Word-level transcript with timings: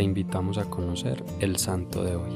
te 0.00 0.04
invitamos 0.04 0.56
a 0.56 0.64
conocer 0.64 1.22
el 1.40 1.58
santo 1.58 2.02
de 2.02 2.16
hoy. 2.16 2.32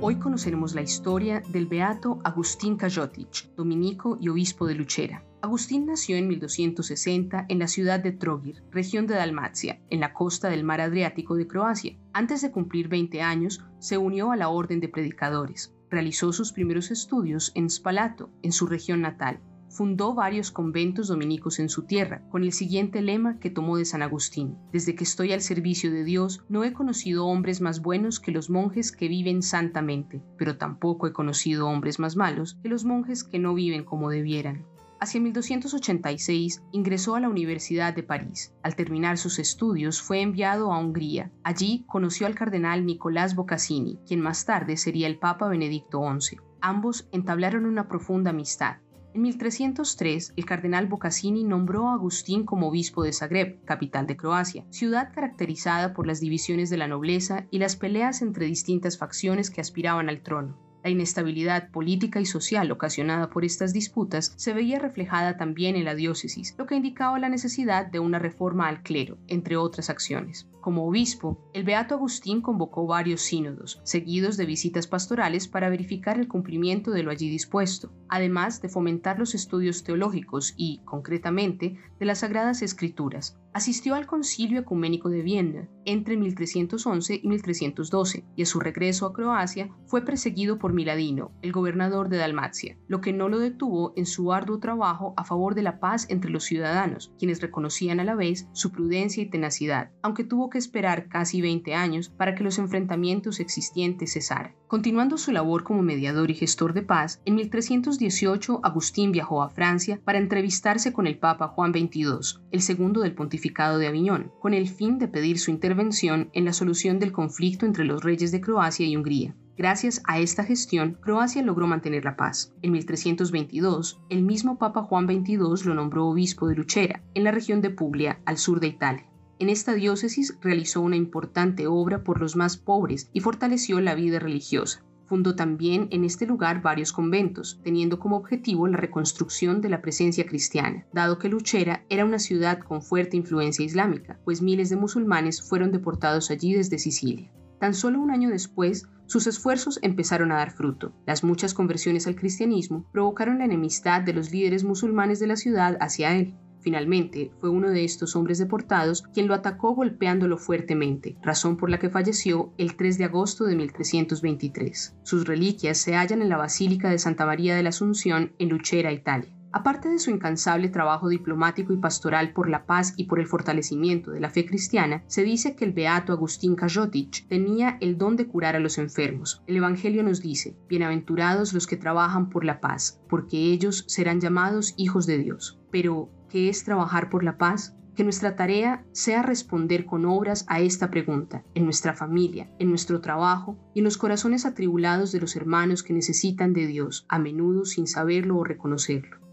Hoy 0.00 0.16
conoceremos 0.16 0.74
la 0.74 0.82
historia 0.82 1.40
del 1.48 1.66
beato 1.66 2.18
Agustín 2.24 2.76
Kajotic, 2.76 3.54
dominico 3.54 4.18
y 4.20 4.28
obispo 4.28 4.66
de 4.66 4.74
Luchera. 4.74 5.22
Agustín 5.40 5.86
nació 5.86 6.16
en 6.16 6.26
1260 6.26 7.46
en 7.48 7.60
la 7.60 7.68
ciudad 7.68 8.00
de 8.00 8.10
Trogir, 8.10 8.64
región 8.72 9.06
de 9.06 9.14
Dalmacia, 9.14 9.78
en 9.88 10.00
la 10.00 10.12
costa 10.12 10.48
del 10.48 10.64
mar 10.64 10.80
Adriático 10.80 11.36
de 11.36 11.46
Croacia. 11.46 11.96
Antes 12.12 12.42
de 12.42 12.50
cumplir 12.50 12.88
20 12.88 13.22
años, 13.22 13.64
se 13.78 13.98
unió 13.98 14.32
a 14.32 14.36
la 14.36 14.48
orden 14.48 14.80
de 14.80 14.88
predicadores. 14.88 15.72
Realizó 15.90 16.32
sus 16.32 16.52
primeros 16.52 16.90
estudios 16.90 17.52
en 17.54 17.70
Spalato, 17.70 18.30
en 18.42 18.50
su 18.50 18.66
región 18.66 19.02
natal. 19.02 19.38
Fundó 19.68 20.14
varios 20.14 20.50
conventos 20.50 21.08
dominicos 21.08 21.58
en 21.58 21.68
su 21.68 21.82
tierra, 21.82 22.22
con 22.30 22.42
el 22.42 22.52
siguiente 22.52 23.02
lema 23.02 23.38
que 23.38 23.50
tomó 23.50 23.76
de 23.76 23.84
San 23.84 24.02
Agustín. 24.02 24.56
Desde 24.72 24.94
que 24.94 25.04
estoy 25.04 25.32
al 25.32 25.40
servicio 25.40 25.90
de 25.90 26.04
Dios, 26.04 26.44
no 26.48 26.64
he 26.64 26.72
conocido 26.72 27.26
hombres 27.26 27.60
más 27.60 27.82
buenos 27.82 28.20
que 28.20 28.32
los 28.32 28.50
monjes 28.50 28.92
que 28.92 29.08
viven 29.08 29.42
santamente, 29.42 30.22
pero 30.38 30.56
tampoco 30.56 31.06
he 31.06 31.12
conocido 31.12 31.68
hombres 31.68 31.98
más 31.98 32.16
malos 32.16 32.58
que 32.62 32.68
los 32.68 32.84
monjes 32.84 33.24
que 33.24 33.38
no 33.38 33.54
viven 33.54 33.84
como 33.84 34.10
debieran. 34.10 34.64
Hacia 34.98 35.20
1286 35.20 36.62
ingresó 36.72 37.16
a 37.16 37.20
la 37.20 37.28
Universidad 37.28 37.94
de 37.94 38.02
París. 38.02 38.54
Al 38.62 38.76
terminar 38.76 39.18
sus 39.18 39.38
estudios 39.38 40.00
fue 40.00 40.22
enviado 40.22 40.72
a 40.72 40.78
Hungría. 40.78 41.30
Allí 41.42 41.84
conoció 41.86 42.26
al 42.26 42.34
cardenal 42.34 42.86
Nicolás 42.86 43.34
Bocassini, 43.34 43.98
quien 44.06 44.20
más 44.22 44.46
tarde 44.46 44.78
sería 44.78 45.06
el 45.06 45.18
Papa 45.18 45.48
Benedicto 45.48 46.00
XI. 46.18 46.38
Ambos 46.62 47.08
entablaron 47.12 47.66
una 47.66 47.88
profunda 47.88 48.30
amistad. 48.30 48.78
En 49.16 49.22
1303, 49.22 50.34
el 50.36 50.44
cardenal 50.44 50.88
Bocassini 50.88 51.42
nombró 51.42 51.88
a 51.88 51.94
Agustín 51.94 52.44
como 52.44 52.68
obispo 52.68 53.02
de 53.02 53.14
Zagreb, 53.14 53.64
capital 53.64 54.06
de 54.06 54.14
Croacia, 54.14 54.66
ciudad 54.68 55.10
caracterizada 55.10 55.94
por 55.94 56.06
las 56.06 56.20
divisiones 56.20 56.68
de 56.68 56.76
la 56.76 56.86
nobleza 56.86 57.46
y 57.50 57.58
las 57.58 57.76
peleas 57.76 58.20
entre 58.20 58.44
distintas 58.44 58.98
facciones 58.98 59.48
que 59.48 59.62
aspiraban 59.62 60.10
al 60.10 60.22
trono. 60.22 60.58
La 60.86 60.90
inestabilidad 60.90 61.72
política 61.72 62.20
y 62.20 62.26
social 62.26 62.70
ocasionada 62.70 63.28
por 63.28 63.44
estas 63.44 63.72
disputas 63.72 64.32
se 64.36 64.52
veía 64.52 64.78
reflejada 64.78 65.36
también 65.36 65.74
en 65.74 65.84
la 65.84 65.96
diócesis, 65.96 66.54
lo 66.58 66.66
que 66.66 66.76
indicaba 66.76 67.18
la 67.18 67.28
necesidad 67.28 67.86
de 67.86 67.98
una 67.98 68.20
reforma 68.20 68.68
al 68.68 68.84
clero, 68.84 69.18
entre 69.26 69.56
otras 69.56 69.90
acciones. 69.90 70.46
Como 70.60 70.86
obispo, 70.88 71.38
el 71.54 71.62
Beato 71.62 71.94
Agustín 71.94 72.40
convocó 72.40 72.86
varios 72.86 73.20
sínodos, 73.20 73.80
seguidos 73.84 74.36
de 74.36 74.46
visitas 74.46 74.88
pastorales 74.88 75.46
para 75.46 75.68
verificar 75.68 76.18
el 76.18 76.26
cumplimiento 76.26 76.90
de 76.90 77.04
lo 77.04 77.10
allí 77.12 77.30
dispuesto, 77.30 77.92
además 78.08 78.60
de 78.62 78.68
fomentar 78.68 79.18
los 79.18 79.34
estudios 79.34 79.84
teológicos 79.84 80.54
y, 80.56 80.80
concretamente, 80.84 81.78
de 82.00 82.06
las 82.06 82.18
Sagradas 82.18 82.62
Escrituras, 82.62 83.38
asistió 83.52 83.94
al 83.94 84.06
Concilio 84.06 84.60
Ecuménico 84.60 85.08
de 85.08 85.22
Viena 85.22 85.68
entre 85.84 86.16
1311 86.16 87.20
y 87.22 87.28
1312 87.28 88.24
y 88.36 88.42
a 88.42 88.46
su 88.46 88.60
regreso 88.60 89.06
a 89.06 89.12
Croacia 89.12 89.70
fue 89.86 90.04
perseguido 90.04 90.58
por 90.58 90.72
Miladino, 90.76 91.32
el 91.42 91.50
gobernador 91.50 92.08
de 92.08 92.18
Dalmacia, 92.18 92.78
lo 92.86 93.00
que 93.00 93.12
no 93.12 93.28
lo 93.28 93.40
detuvo 93.40 93.92
en 93.96 94.06
su 94.06 94.32
arduo 94.32 94.60
trabajo 94.60 95.14
a 95.16 95.24
favor 95.24 95.56
de 95.56 95.62
la 95.62 95.80
paz 95.80 96.06
entre 96.08 96.30
los 96.30 96.44
ciudadanos, 96.44 97.12
quienes 97.18 97.40
reconocían 97.40 97.98
a 97.98 98.04
la 98.04 98.14
vez 98.14 98.46
su 98.52 98.70
prudencia 98.70 99.22
y 99.22 99.30
tenacidad, 99.30 99.90
aunque 100.02 100.22
tuvo 100.22 100.50
que 100.50 100.58
esperar 100.58 101.08
casi 101.08 101.40
20 101.40 101.74
años 101.74 102.08
para 102.10 102.36
que 102.36 102.44
los 102.44 102.58
enfrentamientos 102.58 103.40
existentes 103.40 104.12
cesaran. 104.12 104.54
Continuando 104.68 105.16
su 105.16 105.30
labor 105.30 105.62
como 105.62 105.82
mediador 105.82 106.30
y 106.30 106.34
gestor 106.34 106.72
de 106.72 106.82
paz, 106.82 107.22
en 107.24 107.36
1318 107.36 108.60
Agustín 108.62 109.12
viajó 109.12 109.42
a 109.42 109.48
Francia 109.48 110.00
para 110.04 110.18
entrevistarse 110.18 110.92
con 110.92 111.06
el 111.06 111.18
Papa 111.18 111.48
Juan 111.48 111.72
XXII, 111.72 112.40
el 112.50 112.60
segundo 112.60 113.00
del 113.00 113.14
pontificado 113.14 113.78
de 113.78 113.86
Aviñón, 113.86 114.32
con 114.40 114.54
el 114.54 114.68
fin 114.68 114.98
de 114.98 115.08
pedir 115.08 115.38
su 115.38 115.50
intervención 115.50 116.30
en 116.32 116.44
la 116.44 116.52
solución 116.52 116.98
del 116.98 117.12
conflicto 117.12 117.64
entre 117.64 117.84
los 117.84 118.02
reyes 118.02 118.32
de 118.32 118.40
Croacia 118.40 118.86
y 118.86 118.96
Hungría. 118.96 119.34
Gracias 119.58 120.02
a 120.04 120.18
esta 120.18 120.44
gestión, 120.44 120.98
Croacia 121.00 121.42
logró 121.42 121.66
mantener 121.66 122.04
la 122.04 122.16
paz. 122.16 122.52
En 122.60 122.72
1322, 122.72 123.98
el 124.10 124.22
mismo 124.22 124.58
Papa 124.58 124.82
Juan 124.82 125.06
XXII 125.06 125.64
lo 125.64 125.74
nombró 125.74 126.08
obispo 126.08 126.46
de 126.46 126.56
Luchera, 126.56 127.02
en 127.14 127.24
la 127.24 127.30
región 127.30 127.62
de 127.62 127.70
Puglia, 127.70 128.20
al 128.26 128.36
sur 128.36 128.60
de 128.60 128.66
Italia. 128.66 129.06
En 129.38 129.48
esta 129.48 129.72
diócesis 129.72 130.36
realizó 130.42 130.82
una 130.82 130.96
importante 130.96 131.66
obra 131.66 132.04
por 132.04 132.20
los 132.20 132.36
más 132.36 132.58
pobres 132.58 133.08
y 133.14 133.20
fortaleció 133.20 133.80
la 133.80 133.94
vida 133.94 134.18
religiosa. 134.18 134.82
Fundó 135.06 135.36
también 135.36 135.88
en 135.90 136.04
este 136.04 136.26
lugar 136.26 136.60
varios 136.60 136.92
conventos, 136.92 137.58
teniendo 137.64 137.98
como 137.98 138.16
objetivo 138.16 138.66
la 138.66 138.76
reconstrucción 138.76 139.62
de 139.62 139.70
la 139.70 139.80
presencia 139.80 140.26
cristiana, 140.26 140.84
dado 140.92 141.18
que 141.18 141.30
Luchera 141.30 141.86
era 141.88 142.04
una 142.04 142.18
ciudad 142.18 142.58
con 142.58 142.82
fuerte 142.82 143.16
influencia 143.16 143.64
islámica, 143.64 144.18
pues 144.24 144.42
miles 144.42 144.68
de 144.68 144.76
musulmanes 144.76 145.40
fueron 145.40 145.72
deportados 145.72 146.30
allí 146.30 146.52
desde 146.52 146.78
Sicilia. 146.78 147.30
Tan 147.58 147.74
solo 147.74 148.00
un 148.00 148.10
año 148.10 148.30
después, 148.30 148.86
sus 149.06 149.26
esfuerzos 149.26 149.78
empezaron 149.82 150.32
a 150.32 150.36
dar 150.36 150.50
fruto. 150.50 150.92
Las 151.06 151.22
muchas 151.22 151.54
conversiones 151.54 152.06
al 152.06 152.16
cristianismo 152.16 152.84
provocaron 152.92 153.38
la 153.38 153.44
enemistad 153.44 154.02
de 154.02 154.12
los 154.12 154.32
líderes 154.32 154.64
musulmanes 154.64 155.20
de 155.20 155.28
la 155.28 155.36
ciudad 155.36 155.76
hacia 155.80 156.16
él. 156.16 156.34
Finalmente, 156.60 157.30
fue 157.40 157.48
uno 157.48 157.70
de 157.70 157.84
estos 157.84 158.16
hombres 158.16 158.38
deportados 158.38 159.04
quien 159.14 159.28
lo 159.28 159.34
atacó 159.34 159.76
golpeándolo 159.76 160.36
fuertemente, 160.36 161.16
razón 161.22 161.56
por 161.56 161.70
la 161.70 161.78
que 161.78 161.90
falleció 161.90 162.52
el 162.58 162.74
3 162.74 162.98
de 162.98 163.04
agosto 163.04 163.44
de 163.44 163.54
1323. 163.54 164.96
Sus 165.04 165.28
reliquias 165.28 165.78
se 165.78 165.94
hallan 165.94 166.22
en 166.22 166.28
la 166.28 166.36
Basílica 166.36 166.90
de 166.90 166.98
Santa 166.98 167.24
María 167.24 167.54
de 167.54 167.62
la 167.62 167.68
Asunción 167.68 168.32
en 168.40 168.48
Luchera, 168.48 168.90
Italia. 168.90 169.35
Aparte 169.56 169.88
de 169.88 169.98
su 169.98 170.10
incansable 170.10 170.68
trabajo 170.68 171.08
diplomático 171.08 171.72
y 171.72 171.78
pastoral 171.78 172.34
por 172.34 172.50
la 172.50 172.66
paz 172.66 172.92
y 172.98 173.04
por 173.04 173.20
el 173.20 173.26
fortalecimiento 173.26 174.10
de 174.10 174.20
la 174.20 174.28
fe 174.28 174.44
cristiana, 174.44 175.02
se 175.06 175.22
dice 175.22 175.56
que 175.56 175.64
el 175.64 175.72
beato 175.72 176.12
Agustín 176.12 176.56
Kajotic 176.56 177.26
tenía 177.26 177.78
el 177.80 177.96
don 177.96 178.16
de 178.16 178.26
curar 178.26 178.54
a 178.54 178.60
los 178.60 178.76
enfermos. 178.76 179.42
El 179.46 179.56
Evangelio 179.56 180.02
nos 180.02 180.20
dice, 180.20 180.58
Bienaventurados 180.68 181.54
los 181.54 181.66
que 181.66 181.78
trabajan 181.78 182.28
por 182.28 182.44
la 182.44 182.60
paz, 182.60 183.00
porque 183.08 183.38
ellos 183.38 183.86
serán 183.88 184.20
llamados 184.20 184.74
hijos 184.76 185.06
de 185.06 185.16
Dios. 185.16 185.58
Pero, 185.70 186.10
¿qué 186.28 186.50
es 186.50 186.62
trabajar 186.62 187.08
por 187.08 187.24
la 187.24 187.38
paz? 187.38 187.74
Que 187.94 188.04
nuestra 188.04 188.36
tarea 188.36 188.84
sea 188.92 189.22
responder 189.22 189.86
con 189.86 190.04
obras 190.04 190.44
a 190.48 190.60
esta 190.60 190.90
pregunta, 190.90 191.44
en 191.54 191.64
nuestra 191.64 191.94
familia, 191.94 192.50
en 192.58 192.68
nuestro 192.68 193.00
trabajo 193.00 193.56
y 193.72 193.78
en 193.78 193.84
los 193.84 193.96
corazones 193.96 194.44
atribulados 194.44 195.12
de 195.12 195.20
los 195.20 195.34
hermanos 195.34 195.82
que 195.82 195.94
necesitan 195.94 196.52
de 196.52 196.66
Dios, 196.66 197.06
a 197.08 197.18
menudo 197.18 197.64
sin 197.64 197.86
saberlo 197.86 198.36
o 198.36 198.44
reconocerlo. 198.44 199.25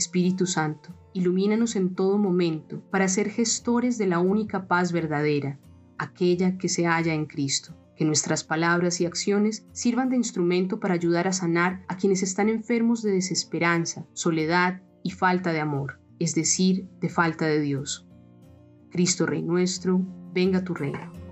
Espíritu 0.00 0.46
Santo, 0.46 0.94
ilumínanos 1.12 1.76
en 1.76 1.94
todo 1.94 2.16
momento 2.16 2.82
para 2.90 3.06
ser 3.06 3.28
gestores 3.28 3.98
de 3.98 4.06
la 4.06 4.18
única 4.18 4.66
paz 4.66 4.92
verdadera, 4.92 5.58
aquella 5.98 6.56
que 6.56 6.70
se 6.70 6.86
halla 6.86 7.12
en 7.12 7.26
Cristo. 7.26 7.76
Que 7.96 8.06
nuestras 8.06 8.44
palabras 8.44 8.98
y 9.02 9.04
acciones 9.04 9.66
sirvan 9.72 10.08
de 10.08 10.16
instrumento 10.16 10.80
para 10.80 10.94
ayudar 10.94 11.28
a 11.28 11.34
sanar 11.34 11.84
a 11.86 11.98
quienes 11.98 12.22
están 12.22 12.48
enfermos 12.48 13.02
de 13.02 13.12
desesperanza, 13.12 14.06
soledad 14.14 14.80
y 15.02 15.10
falta 15.10 15.52
de 15.52 15.60
amor, 15.60 16.00
es 16.18 16.34
decir, 16.34 16.88
de 17.00 17.10
falta 17.10 17.44
de 17.44 17.60
Dios. 17.60 18.08
Cristo 18.90 19.26
Rey 19.26 19.42
nuestro, 19.42 20.00
venga 20.32 20.64
tu 20.64 20.72
reino. 20.72 21.29